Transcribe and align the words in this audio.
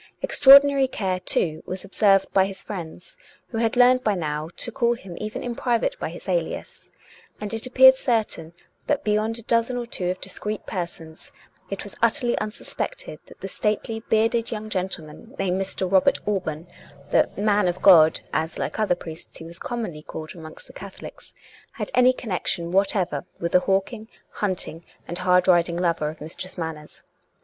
Extraordinary 0.23 0.87
care, 0.87 1.19
too, 1.19 1.61
was 1.67 1.85
observed 1.85 2.25
by 2.33 2.47
his 2.47 2.63
friends, 2.63 3.15
who 3.49 3.59
had 3.59 3.77
learned 3.77 4.03
by 4.03 4.15
now 4.15 4.49
to 4.57 4.71
call 4.71 4.95
him 4.95 5.15
even 5.19 5.43
in 5.43 5.53
private 5.53 5.95
by 5.99 6.09
his 6.09 6.27
alias; 6.27 6.89
and 7.39 7.53
it 7.53 7.67
appeared 7.67 7.93
certain 7.93 8.53
that 8.87 9.03
beyond 9.03 9.37
a 9.37 9.43
dozen 9.43 9.77
or 9.77 9.85
two 9.85 10.09
of 10.09 10.19
discreet 10.19 10.65
persons 10.65 11.31
it 11.69 11.83
was 11.83 11.95
utterly 12.01 12.35
unsuspected 12.39 13.19
that 13.27 13.41
the 13.41 13.47
stately 13.47 13.99
bearded 14.09 14.49
young 14.49 14.71
gentleman 14.71 15.35
named 15.37 15.61
Mr. 15.61 15.91
Robert 15.91 16.17
Alban— 16.27 16.65
the" 17.11 17.29
man 17.37 17.67
of 17.67 17.83
God," 17.83 18.21
as, 18.33 18.57
like 18.57 18.79
other 18.79 18.95
priests, 18.95 19.37
he 19.37 19.43
was 19.45 19.59
com 19.59 19.83
monly 19.85 20.01
called 20.03 20.33
amongst 20.33 20.65
the 20.65 20.73
Catholics— 20.73 21.31
had 21.73 21.91
any 21.93 22.11
connection 22.11 22.71
whatever 22.71 23.25
with 23.39 23.51
the 23.51 23.59
hawking, 23.59 24.09
hunting, 24.31 24.83
and 25.07 25.19
hard 25.19 25.47
riding 25.47 25.77
lover 25.77 26.09
of 26.09 26.21
Mistress 26.21 26.57
Manners. 26.57 27.03